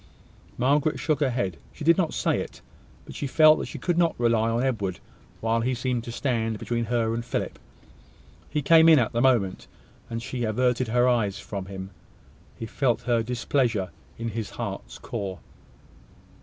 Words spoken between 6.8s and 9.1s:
her and Philip. He came in